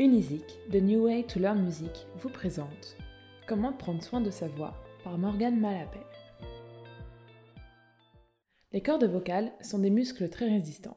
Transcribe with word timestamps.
Unisic, 0.00 0.46
The 0.70 0.76
New 0.76 1.04
Way 1.04 1.24
to 1.24 1.38
Learn 1.38 1.62
Music, 1.62 2.06
vous 2.16 2.30
présente 2.30 2.96
Comment 3.46 3.74
prendre 3.74 4.02
soin 4.02 4.22
de 4.22 4.30
sa 4.30 4.48
voix 4.48 4.72
par 5.04 5.18
Morgane 5.18 5.60
Malapert. 5.60 6.00
Les 8.72 8.80
cordes 8.80 9.04
vocales 9.04 9.52
sont 9.60 9.78
des 9.78 9.90
muscles 9.90 10.30
très 10.30 10.48
résistants. 10.48 10.96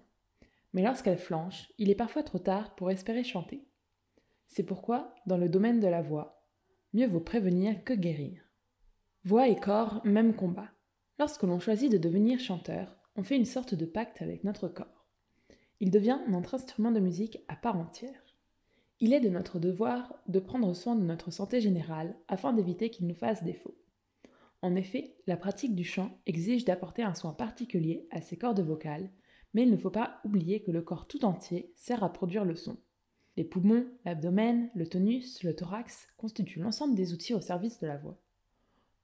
Mais 0.72 0.84
lorsqu'elles 0.84 1.18
flanchent, 1.18 1.70
il 1.78 1.90
est 1.90 1.96
parfois 1.96 2.24
trop 2.24 2.40
tard 2.40 2.76
pour 2.76 2.92
espérer 2.92 3.26
chanter. 3.26 3.68
C'est 4.48 4.64
pourquoi, 4.64 5.14
dans 5.26 5.38
le 5.38 5.50
domaine 5.50 5.82
de 5.82 5.88
la 5.88 6.02
voix, 6.02 6.48
mieux 6.94 7.08
vaut 7.08 7.20
prévenir 7.20 7.84
que 7.84 7.94
guérir. 7.94 8.42
Voix 9.26 9.50
et 9.50 9.60
corps, 9.60 10.00
même 10.06 10.34
combat. 10.34 10.70
Lorsque 11.20 11.44
l'on 11.44 11.60
choisit 11.60 11.92
de 11.92 11.98
devenir 11.98 12.40
chanteur, 12.40 12.96
on 13.18 13.24
fait 13.24 13.36
une 13.36 13.44
sorte 13.44 13.76
de 13.76 13.86
pacte 13.86 14.22
avec 14.22 14.46
notre 14.46 14.70
corps. 14.70 15.06
Il 15.82 15.92
devient 15.92 16.20
notre 16.30 16.56
instrument 16.56 16.92
de 16.92 17.02
musique 17.02 17.40
à 17.50 17.58
part 17.58 17.76
entière. 17.76 18.23
Il 19.04 19.12
est 19.12 19.20
de 19.20 19.28
notre 19.28 19.60
devoir 19.60 20.16
de 20.30 20.40
prendre 20.40 20.74
soin 20.74 20.96
de 20.96 21.04
notre 21.04 21.30
santé 21.30 21.60
générale 21.60 22.16
afin 22.30 22.54
d'éviter 22.54 22.90
qu'il 22.90 23.06
nous 23.06 23.14
fasse 23.14 23.44
défaut. 23.44 23.78
En 24.62 24.78
effet, 24.78 25.18
la 25.28 25.36
pratique 25.36 25.76
du 25.76 25.84
chant 25.84 26.18
exige 26.26 26.64
d'apporter 26.64 27.04
un 27.04 27.14
soin 27.14 27.34
particulier 27.34 28.08
à 28.12 28.22
ses 28.22 28.38
cordes 28.38 28.62
vocales, 28.62 29.12
mais 29.54 29.64
il 29.64 29.72
ne 29.72 29.76
faut 29.76 29.90
pas 29.90 30.22
oublier 30.24 30.64
que 30.64 30.72
le 30.72 30.82
corps 30.82 31.06
tout 31.06 31.26
entier 31.26 31.74
sert 31.76 32.02
à 32.02 32.14
produire 32.14 32.46
le 32.46 32.56
son. 32.56 32.78
Les 33.36 33.44
poumons, 33.44 33.86
l'abdomen, 34.06 34.70
le 34.74 34.88
tonus, 34.88 35.44
le 35.44 35.54
thorax 35.54 36.08
constituent 36.16 36.62
l'ensemble 36.62 36.96
des 36.96 37.12
outils 37.12 37.34
au 37.34 37.42
service 37.42 37.82
de 37.82 37.88
la 37.88 37.98
voix. 37.98 38.22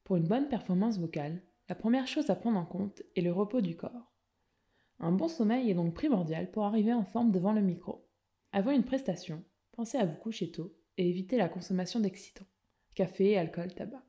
Pour 0.06 0.16
une 0.16 0.30
bonne 0.30 0.48
performance 0.48 0.98
vocale, 0.98 1.42
la 1.68 1.76
première 1.76 2.08
chose 2.08 2.30
à 2.30 2.36
prendre 2.36 2.58
en 2.58 2.66
compte 2.66 3.04
est 3.18 3.22
le 3.22 3.34
repos 3.34 3.60
du 3.60 3.76
corps. 3.76 4.14
Un 5.00 5.12
bon 5.12 5.28
sommeil 5.28 5.70
est 5.70 5.76
donc 5.76 5.94
primordial 5.94 6.52
pour 6.52 6.64
arriver 6.64 6.94
en 6.94 7.04
forme 7.04 7.34
devant 7.34 7.52
le 7.52 7.62
micro. 7.62 8.08
Avant 8.54 8.72
une 8.72 8.86
prestation, 8.86 9.44
pensez 9.80 9.98
à 9.98 10.06
vous 10.06 10.18
coucher 10.18 10.52
tôt 10.52 10.76
et 10.98 11.10
évitez 11.10 11.38
la 11.38 11.48
consommation 11.48 12.02
d'excitants, 12.02 12.50
café, 12.96 13.38
alcool, 13.38 13.74
tabac. 13.74 14.04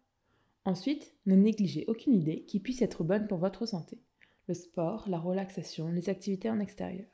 Ensuite, 0.65 1.15
ne 1.27 1.37
négligez 1.37 1.85
aucune 1.87 2.17
idée 2.17 2.43
qui 2.43 2.59
puisse 2.59 2.83
être 2.83 3.05
bonne 3.05 3.29
pour 3.29 3.39
votre 3.39 3.67
santé. 3.67 4.03
Le 4.49 4.55
sport, 4.55 5.09
la 5.09 5.21
relaxation, 5.21 5.87
les 5.87 6.09
activités 6.09 6.51
en 6.51 6.59
extérieur. 6.59 7.07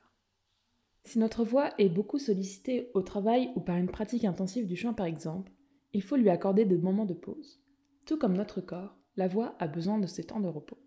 Si 1.03 1.19
notre 1.19 1.45
voix 1.45 1.69
est 1.77 1.87
beaucoup 1.87 2.17
sollicitée 2.17 2.89
au 2.95 3.03
travail 3.03 3.51
ou 3.55 3.59
par 3.59 3.77
une 3.77 3.91
pratique 3.91 4.25
intensive 4.25 4.65
du 4.65 4.75
chant 4.75 4.95
par 4.95 5.05
exemple, 5.05 5.51
il 5.93 6.01
faut 6.01 6.15
lui 6.15 6.31
accorder 6.31 6.65
de 6.65 6.77
moments 6.77 7.05
de 7.05 7.13
pause. 7.13 7.61
Tout 8.07 8.17
comme 8.17 8.35
notre 8.35 8.59
corps, 8.59 8.97
la 9.17 9.27
voix 9.27 9.55
a 9.59 9.67
besoin 9.67 9.99
de 9.99 10.07
ces 10.07 10.23
temps 10.23 10.39
de 10.39 10.47
repos. 10.47 10.79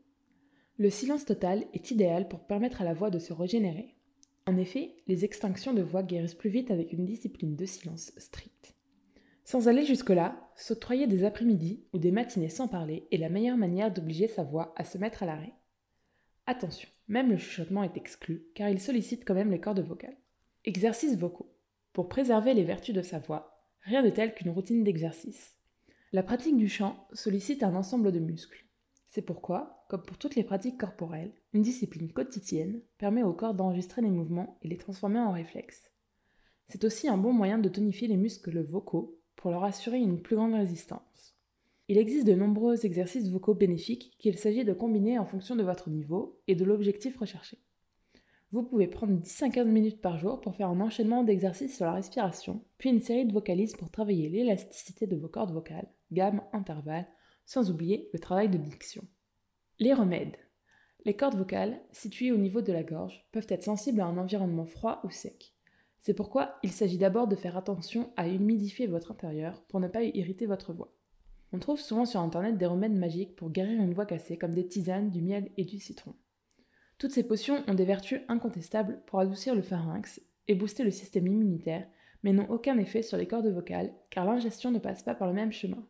Le 0.77 0.91
silence 0.91 1.25
total 1.25 1.67
est 1.73 1.93
idéal 1.93 2.27
pour 2.27 2.49
permettre 2.49 2.83
à 2.83 2.85
la 2.85 2.95
voix 2.95 3.11
de 3.11 3.21
se 3.21 3.33
régénérer. 3.33 3.95
En 4.51 4.57
effet, 4.57 4.97
les 5.07 5.25
extinctions 5.25 5.73
de 5.73 5.81
voix 5.81 6.03
guérissent 6.03 6.35
plus 6.35 6.51
vite 6.51 6.73
avec 6.73 6.93
une 6.93 7.05
discipline 7.05 7.55
de 7.55 7.67
silence 7.67 8.11
stricte. 8.17 8.75
Sans 9.45 9.69
aller 9.69 9.85
jusque-là, 9.85 10.51
s'octroyer 10.57 11.07
des 11.07 11.23
après-midi 11.23 11.85
ou 11.93 11.99
des 11.99 12.11
matinées 12.11 12.49
sans 12.49 12.67
parler 12.67 13.07
est 13.13 13.17
la 13.17 13.29
meilleure 13.29 13.57
manière 13.57 13.93
d'obliger 13.93 14.27
sa 14.27 14.43
voix 14.43 14.75
à 14.77 14.83
se 14.83 14.99
mettre 14.99 15.23
à 15.23 15.27
l'arrêt. 15.27 15.53
Attention, 16.47 16.89
même 17.07 17.31
le 17.31 17.37
chuchotement 17.37 17.85
est 17.85 17.97
exclu, 17.97 18.43
car 18.57 18.69
il 18.69 18.81
sollicite 18.81 19.25
quand 19.25 19.35
même 19.35 19.53
les 19.53 19.61
cordes 19.61 19.87
vocales. 19.87 20.19
Exercices 20.65 21.17
vocaux. 21.17 21.55
Pour 21.93 22.09
préserver 22.09 22.53
les 22.53 22.65
vertus 22.65 22.93
de 22.93 23.03
sa 23.03 23.21
voix, 23.21 23.65
rien 23.83 24.03
de 24.03 24.11
tel 24.11 24.35
qu'une 24.35 24.51
routine 24.51 24.83
d'exercice. 24.83 25.55
La 26.11 26.25
pratique 26.25 26.57
du 26.57 26.69
chant 26.69 27.07
sollicite 27.13 27.63
un 27.63 27.77
ensemble 27.77 28.11
de 28.11 28.19
muscles. 28.19 28.67
C'est 29.11 29.23
pourquoi, 29.23 29.85
comme 29.89 30.03
pour 30.03 30.19
toutes 30.19 30.37
les 30.37 30.45
pratiques 30.45 30.79
corporelles, 30.79 31.33
une 31.53 31.63
discipline 31.63 32.13
quotidienne 32.13 32.81
permet 32.97 33.25
au 33.25 33.33
corps 33.33 33.55
d'enregistrer 33.55 34.03
les 34.03 34.09
mouvements 34.09 34.57
et 34.63 34.69
les 34.69 34.77
transformer 34.77 35.19
en 35.19 35.33
réflexes. 35.33 35.91
C'est 36.69 36.85
aussi 36.85 37.09
un 37.09 37.19
bon 37.19 37.33
moyen 37.33 37.59
de 37.59 37.69
tonifier 37.69 38.07
les 38.07 38.17
muscles 38.17 38.63
vocaux 38.63 39.19
pour 39.35 39.51
leur 39.51 39.65
assurer 39.65 39.99
une 39.99 40.23
plus 40.23 40.37
grande 40.37 40.55
résistance. 40.55 41.37
Il 41.89 41.99
existe 41.99 42.25
de 42.25 42.37
nombreux 42.37 42.87
exercices 42.87 43.29
vocaux 43.29 43.55
bénéfiques 43.55 44.15
qu'il 44.21 44.39
s'agit 44.39 44.65
de 44.65 44.73
combiner 44.73 45.19
en 45.19 45.27
fonction 45.27 45.57
de 45.57 45.65
votre 45.65 45.91
niveau 45.91 46.41
et 46.47 46.55
de 46.55 46.65
l'objectif 46.65 47.19
recherché. 47.19 47.59
Vous 48.53 48.63
pouvez 48.63 48.87
prendre 48.87 49.15
10 49.15 49.43
à 49.43 49.49
15 49.49 49.67
minutes 49.67 50.01
par 50.01 50.19
jour 50.19 50.41
pour 50.41 50.55
faire 50.55 50.69
un 50.69 50.81
enchaînement 50.81 51.25
d'exercices 51.25 51.75
sur 51.75 51.87
la 51.87 51.95
respiration, 51.95 52.63
puis 52.79 52.91
une 52.91 53.01
série 53.01 53.27
de 53.27 53.33
vocalises 53.33 53.75
pour 53.75 53.91
travailler 53.91 54.29
l'élasticité 54.29 55.09
de 55.09 55.17
vos 55.17 55.29
cordes 55.29 55.53
vocales, 55.53 55.91
gamme, 56.13 56.43
intervalles, 56.53 57.09
sans 57.51 57.69
oublier 57.69 58.09
le 58.13 58.21
travail 58.21 58.49
de 58.49 58.59
diction. 58.59 59.03
Les 59.81 59.93
remèdes. 59.93 60.37
Les 61.05 61.17
cordes 61.17 61.35
vocales, 61.35 61.81
situées 61.91 62.31
au 62.31 62.37
niveau 62.37 62.61
de 62.61 62.73
la 62.73 62.85
gorge, 62.85 63.27
peuvent 63.33 63.49
être 63.49 63.65
sensibles 63.65 64.01
à 64.01 64.07
un 64.07 64.19
environnement 64.19 64.67
froid 64.67 65.01
ou 65.03 65.11
sec. 65.11 65.57
C'est 65.99 66.15
pourquoi 66.15 66.61
il 66.63 66.71
s'agit 66.71 66.97
d'abord 66.97 67.27
de 67.27 67.35
faire 67.35 67.57
attention 67.57 68.13
à 68.17 68.29
humidifier 68.29 68.87
votre 68.87 69.11
intérieur 69.11 69.65
pour 69.67 69.81
ne 69.81 69.89
pas 69.89 70.05
irriter 70.05 70.47
votre 70.47 70.73
voix. 70.73 70.95
On 71.53 71.59
trouve 71.59 71.81
souvent 71.81 72.05
sur 72.05 72.21
internet 72.21 72.57
des 72.57 72.67
remèdes 72.67 72.97
magiques 72.97 73.35
pour 73.35 73.51
guérir 73.51 73.83
une 73.83 73.95
voix 73.95 74.07
cassée 74.07 74.39
comme 74.39 74.55
des 74.55 74.69
tisanes, 74.69 75.11
du 75.11 75.21
miel 75.21 75.51
et 75.57 75.65
du 75.65 75.81
citron. 75.81 76.15
Toutes 76.99 77.11
ces 77.11 77.27
potions 77.27 77.65
ont 77.67 77.75
des 77.75 77.85
vertus 77.85 78.21
incontestables 78.29 79.03
pour 79.07 79.19
adoucir 79.19 79.57
le 79.57 79.63
pharynx 79.63 80.21
et 80.47 80.55
booster 80.55 80.85
le 80.85 80.93
système 80.93 81.27
immunitaire, 81.27 81.89
mais 82.23 82.33
n'ont 82.33 82.49
aucun 82.49 82.79
effet 82.79 83.03
sur 83.03 83.17
les 83.17 83.27
cordes 83.27 83.53
vocales 83.53 83.93
car 84.09 84.25
l'ingestion 84.25 84.71
ne 84.71 84.79
passe 84.79 85.03
pas 85.03 85.17
par 85.17 85.27
le 85.27 85.35
même 85.35 85.51
chemin. 85.51 85.85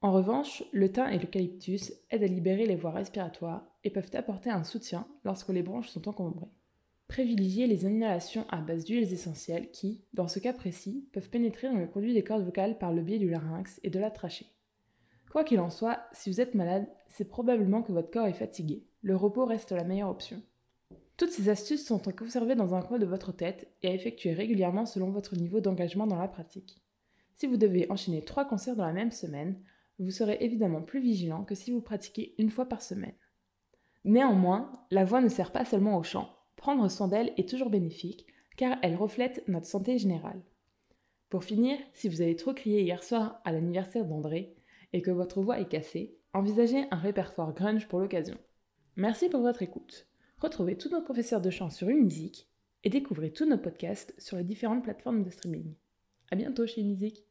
En 0.00 0.12
revanche, 0.12 0.62
le 0.72 0.92
thym 0.92 1.08
et 1.08 1.18
l'eucalyptus 1.18 1.92
aident 2.10 2.22
à 2.22 2.26
libérer 2.28 2.66
les 2.66 2.76
voies 2.76 2.92
respiratoires 2.92 3.66
et 3.82 3.90
peuvent 3.90 4.10
apporter 4.14 4.48
un 4.48 4.62
soutien 4.62 5.08
lorsque 5.24 5.48
les 5.48 5.62
branches 5.62 5.88
sont 5.88 6.08
encombrées. 6.08 6.52
Privilégiez 7.08 7.66
les 7.66 7.84
inhalations 7.84 8.46
à 8.48 8.58
base 8.58 8.84
d'huiles 8.84 9.12
essentielles 9.12 9.70
qui, 9.70 10.04
dans 10.12 10.28
ce 10.28 10.38
cas 10.38 10.52
précis, 10.52 11.08
peuvent 11.12 11.30
pénétrer 11.30 11.68
dans 11.68 11.78
le 11.78 11.88
conduit 11.88 12.14
des 12.14 12.22
cordes 12.22 12.44
vocales 12.44 12.78
par 12.78 12.92
le 12.92 13.02
biais 13.02 13.18
du 13.18 13.28
larynx 13.28 13.80
et 13.82 13.90
de 13.90 13.98
la 13.98 14.10
trachée. 14.10 14.46
Quoi 15.32 15.42
qu'il 15.42 15.58
en 15.58 15.70
soit, 15.70 15.98
si 16.12 16.30
vous 16.30 16.40
êtes 16.40 16.54
malade, 16.54 16.86
c'est 17.08 17.28
probablement 17.28 17.82
que 17.82 17.92
votre 17.92 18.10
corps 18.10 18.26
est 18.26 18.34
fatigué. 18.34 18.84
Le 19.02 19.16
repos 19.16 19.46
reste 19.46 19.72
la 19.72 19.84
meilleure 19.84 20.10
option. 20.10 20.42
Toutes 21.16 21.30
ces 21.30 21.48
astuces 21.48 21.84
sont 21.84 22.06
à 22.06 22.12
conserver 22.12 22.54
dans 22.54 22.74
un 22.74 22.82
coin 22.82 22.98
de 22.98 23.06
votre 23.06 23.32
tête 23.32 23.68
et 23.82 23.88
à 23.88 23.94
effectuer 23.94 24.32
régulièrement 24.32 24.86
selon 24.86 25.10
votre 25.10 25.34
niveau 25.34 25.60
d'engagement 25.60 26.06
dans 26.06 26.18
la 26.18 26.28
pratique. 26.28 26.80
Si 27.34 27.46
vous 27.46 27.56
devez 27.56 27.90
enchaîner 27.90 28.22
trois 28.22 28.44
concerts 28.44 28.76
dans 28.76 28.86
la 28.86 28.92
même 28.92 29.10
semaine, 29.10 29.60
vous 29.98 30.10
serez 30.10 30.38
évidemment 30.40 30.82
plus 30.82 31.00
vigilant 31.00 31.44
que 31.44 31.54
si 31.54 31.70
vous 31.70 31.80
pratiquez 31.80 32.34
une 32.38 32.50
fois 32.50 32.66
par 32.66 32.82
semaine. 32.82 33.14
Néanmoins, 34.04 34.72
la 34.90 35.04
voix 35.04 35.20
ne 35.20 35.28
sert 35.28 35.52
pas 35.52 35.64
seulement 35.64 35.98
au 35.98 36.02
chant. 36.02 36.28
Prendre 36.56 36.88
soin 36.88 37.08
d'elle 37.08 37.32
est 37.36 37.48
toujours 37.48 37.70
bénéfique, 37.70 38.26
car 38.56 38.78
elle 38.82 38.96
reflète 38.96 39.42
notre 39.48 39.66
santé 39.66 39.98
générale. 39.98 40.42
Pour 41.28 41.44
finir, 41.44 41.78
si 41.92 42.08
vous 42.08 42.20
avez 42.20 42.36
trop 42.36 42.54
crié 42.54 42.82
hier 42.82 43.02
soir 43.02 43.40
à 43.44 43.52
l'anniversaire 43.52 44.06
d'André 44.06 44.56
et 44.92 45.02
que 45.02 45.10
votre 45.10 45.42
voix 45.42 45.60
est 45.60 45.68
cassée, 45.68 46.16
envisagez 46.32 46.86
un 46.90 46.96
répertoire 46.96 47.52
grunge 47.52 47.86
pour 47.86 48.00
l'occasion. 48.00 48.38
Merci 48.96 49.28
pour 49.28 49.42
votre 49.42 49.62
écoute. 49.62 50.06
Retrouvez 50.38 50.76
tous 50.76 50.90
nos 50.90 51.02
professeurs 51.02 51.40
de 51.40 51.50
chant 51.50 51.70
sur 51.70 51.88
Unisic 51.88 52.48
et 52.84 52.90
découvrez 52.90 53.32
tous 53.32 53.44
nos 53.44 53.58
podcasts 53.58 54.14
sur 54.18 54.36
les 54.36 54.44
différentes 54.44 54.84
plateformes 54.84 55.22
de 55.22 55.30
streaming. 55.30 55.74
À 56.30 56.36
bientôt 56.36 56.66
chez 56.66 56.80
Unisic. 56.80 57.24